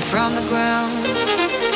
from 0.00 0.34
the 0.34 0.42
ground. 0.42 1.67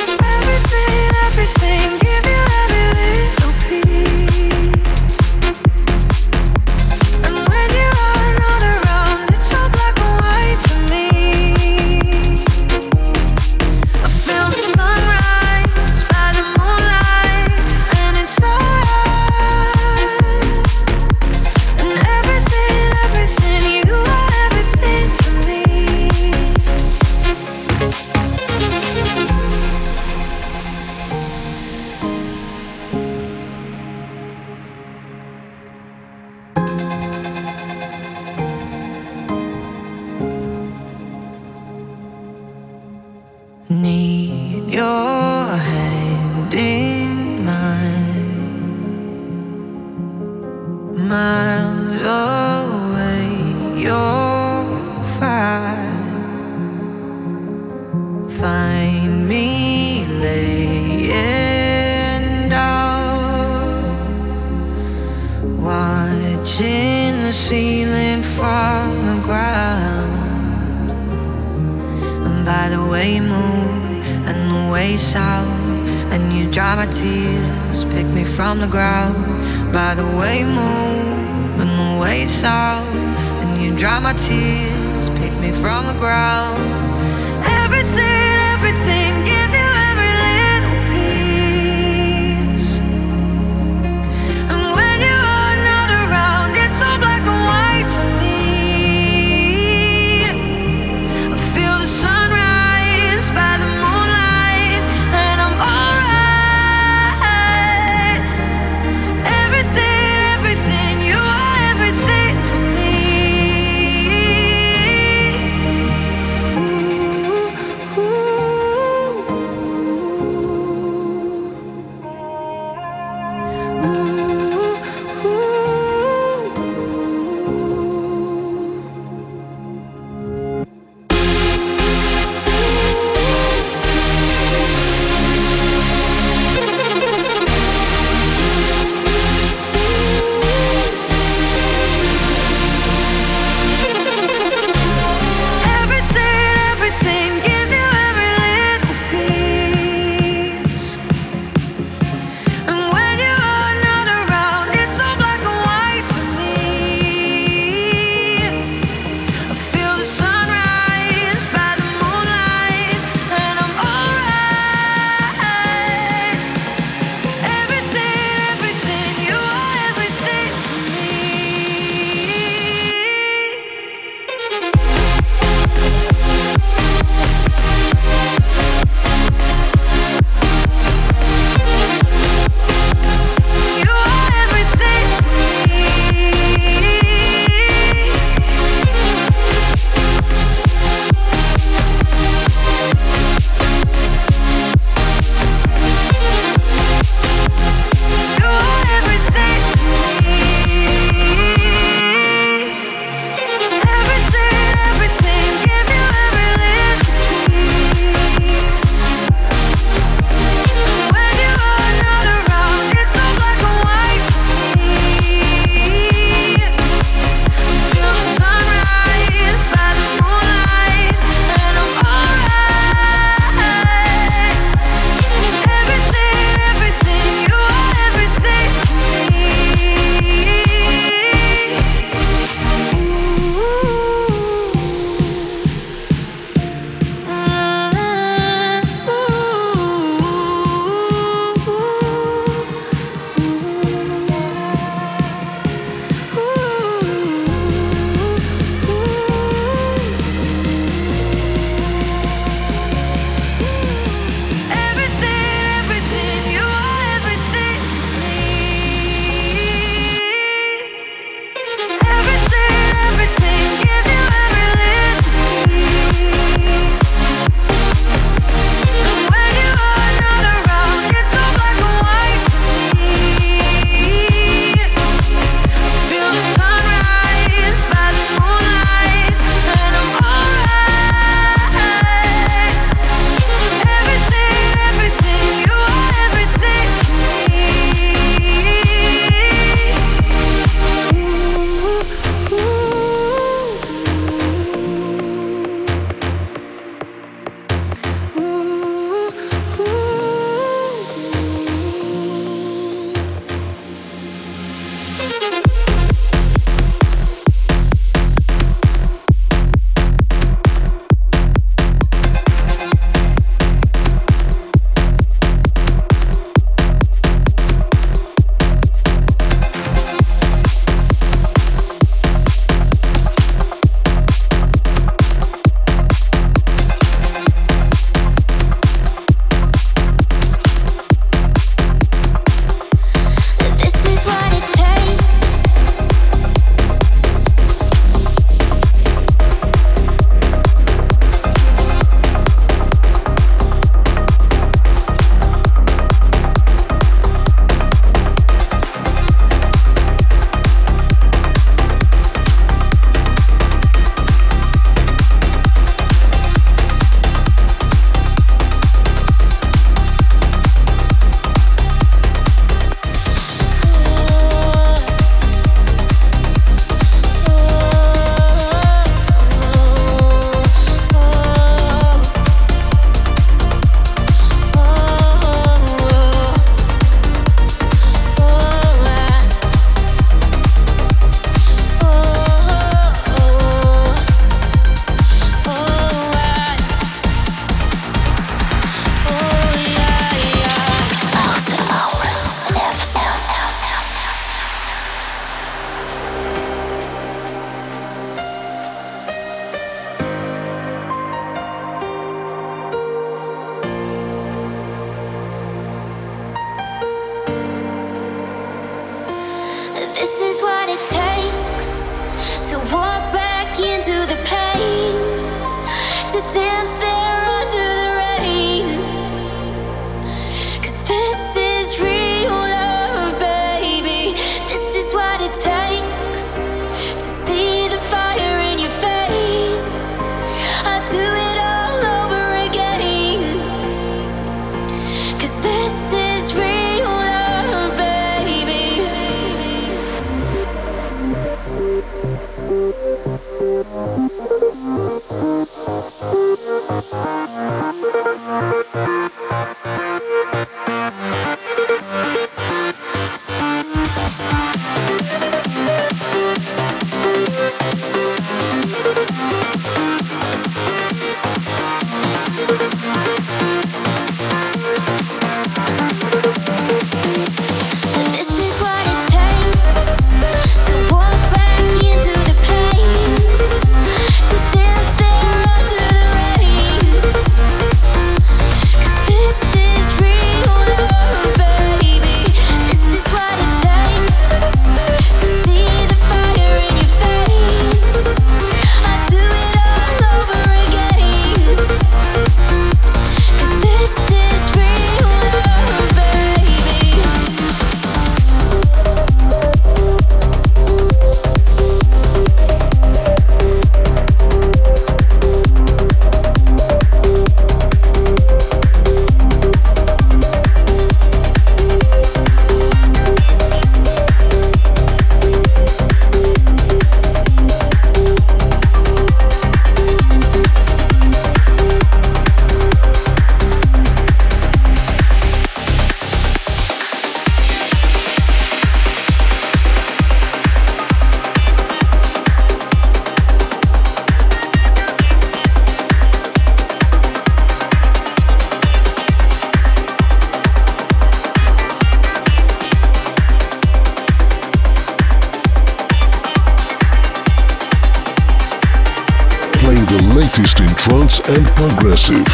playing 549.92 550.06
the 550.06 550.34
latest 550.34 550.80
in 550.80 550.88
trance 550.94 551.40
and 551.50 551.66
progressive. 551.76 552.46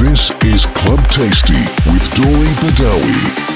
This 0.00 0.30
is 0.44 0.64
Club 0.66 1.06
Tasty 1.08 1.54
with 1.90 2.14
Dori 2.14 2.48
Badawi. 2.60 3.55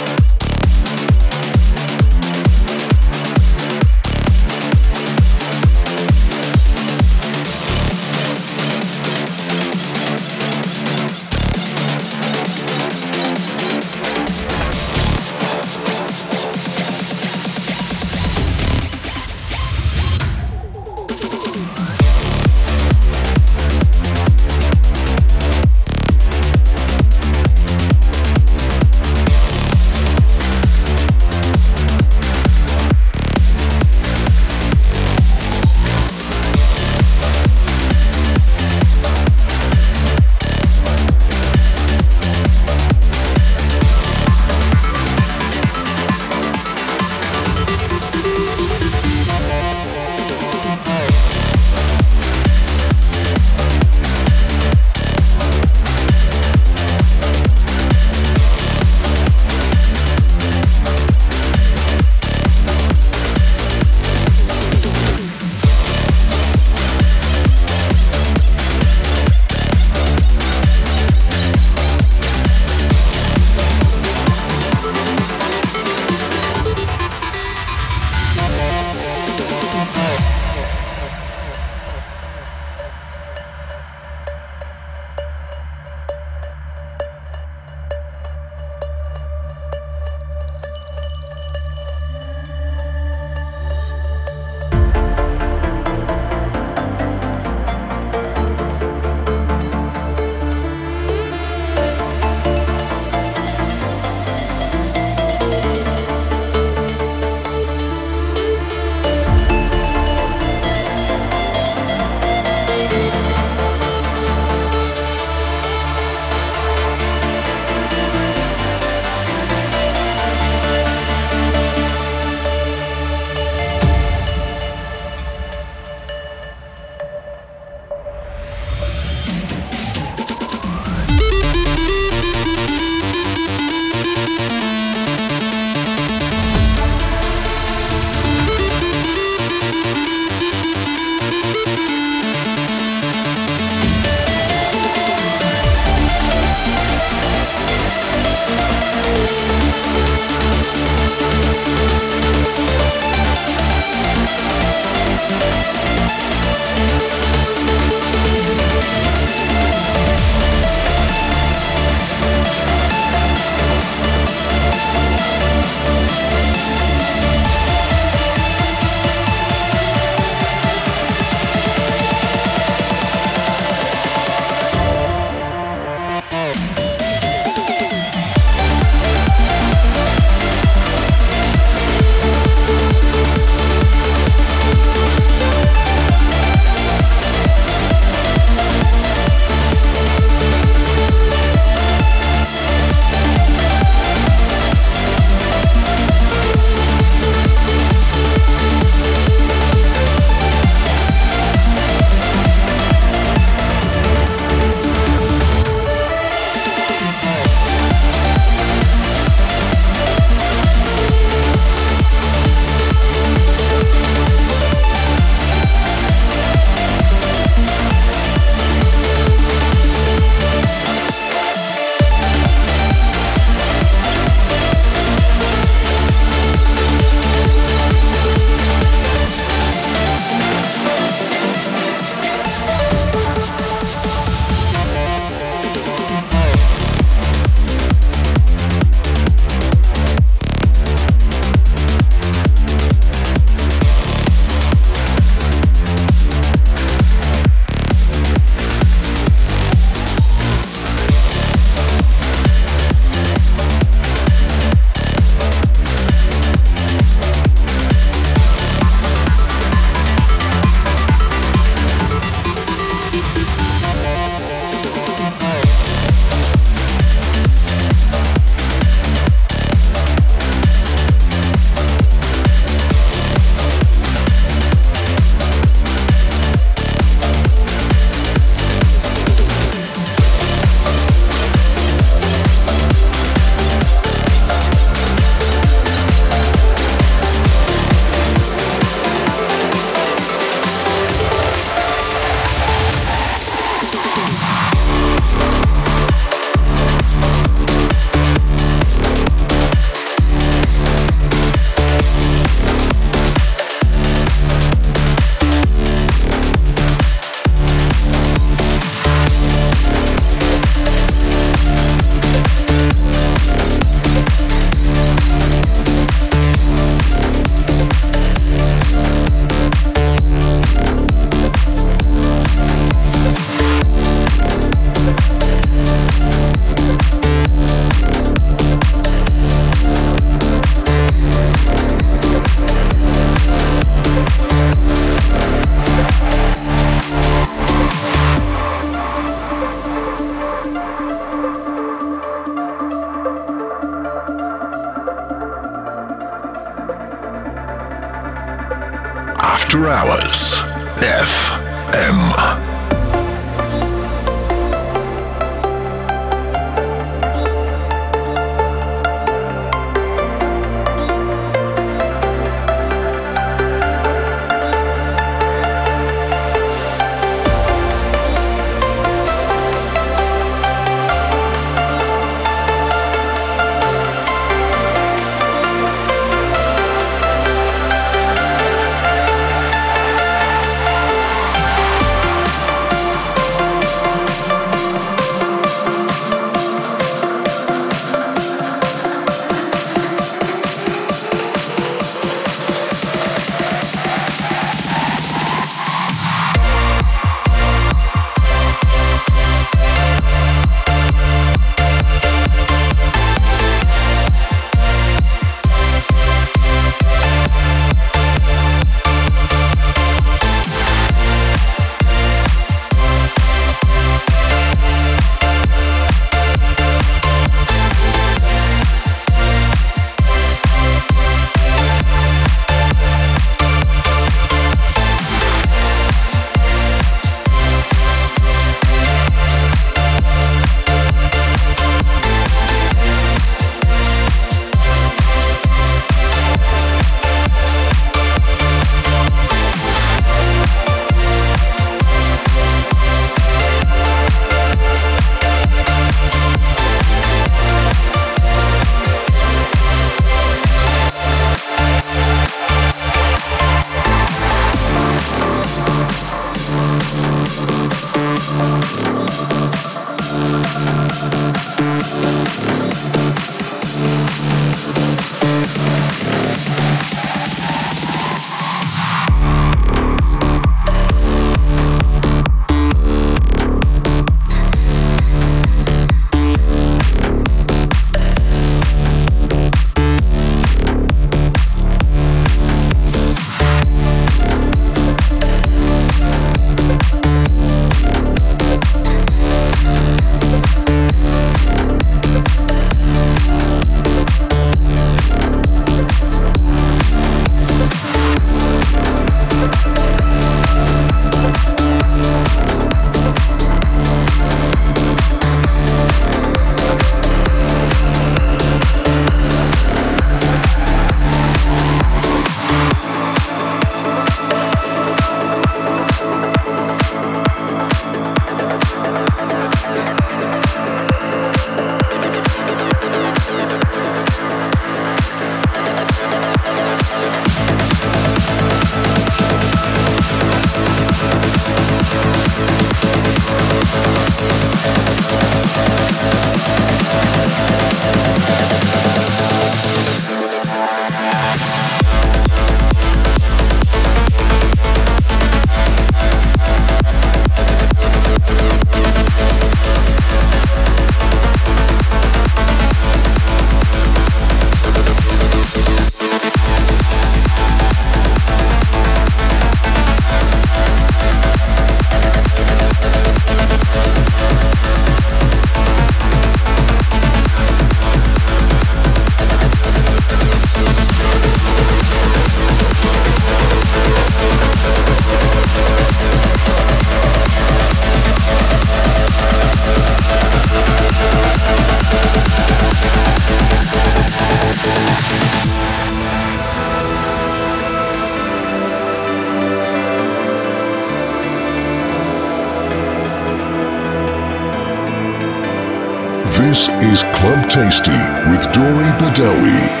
Tasty 597.81 598.11
with 598.47 598.71
Dori 598.73 599.09
Badawi. 599.17 600.00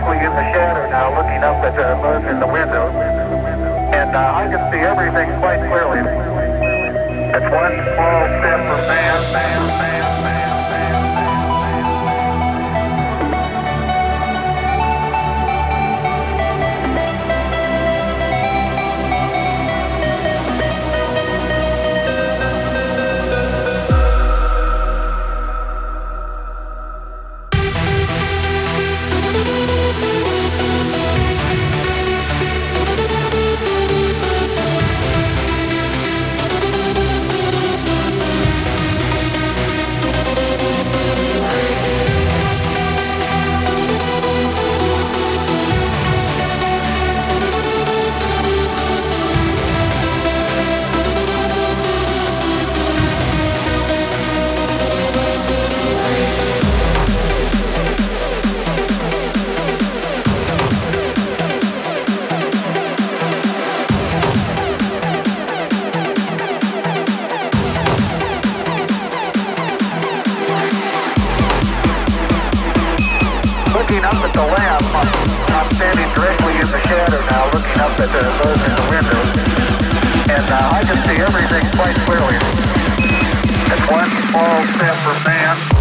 Directly 0.00 0.24
in 0.24 0.32
the 0.32 0.52
shadow 0.52 0.88
now, 0.88 1.10
looking 1.16 1.42
up 1.44 1.62
at 1.64 1.76
the 1.76 1.96
moon 2.00 2.24
in 2.28 2.40
the 2.40 2.46
window, 2.46 2.88
and 3.92 4.16
uh, 4.16 4.32
I 4.34 4.48
can 4.48 4.72
see 4.72 4.78
everything 4.78 5.28
quite 5.40 5.60
clearly. 5.68 6.00
It's 6.00 7.50
one 7.52 7.74
small 7.94 8.22
step 8.40 8.60
for 8.64 8.80
man, 8.88 9.32
man, 9.32 9.60
man, 9.78 10.09
the 76.70 76.80
shadow 76.86 77.20
now, 77.26 77.50
looking 77.50 77.80
up 77.80 77.98
at 77.98 78.10
the 78.14 78.22
moon 78.38 78.58
in 78.62 78.74
the 78.78 78.86
window. 78.94 79.20
And 80.30 80.46
uh, 80.46 80.78
I 80.78 80.84
can 80.86 80.98
see 81.08 81.18
everything 81.18 81.66
quite 81.74 81.96
clearly. 82.06 82.36
It's 83.66 83.86
one 83.90 84.10
small 84.30 84.66
step 84.66 84.94
for 85.02 85.28
man. 85.28 85.79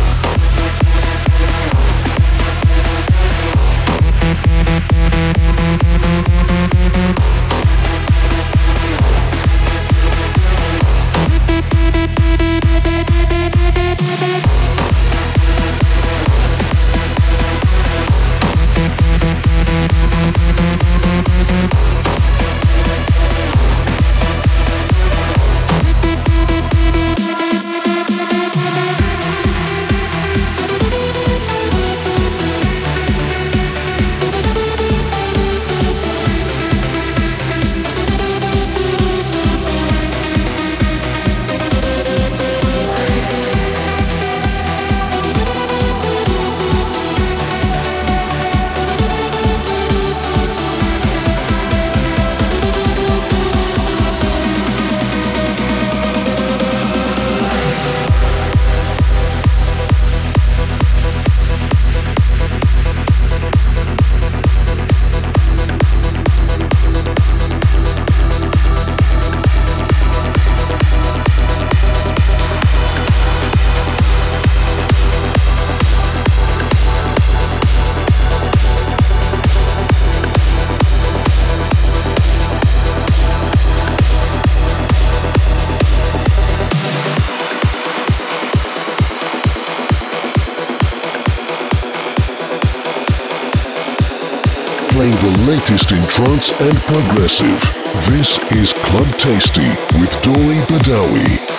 Latest 95.70 95.92
in 95.92 96.04
trance 96.04 96.62
and 96.62 96.76
progressive. 96.76 97.62
This 98.10 98.40
is 98.54 98.74
Club 98.74 99.08
Tasty 99.18 99.70
with 100.00 100.20
Dori 100.24 100.58
Badawi. 100.66 101.59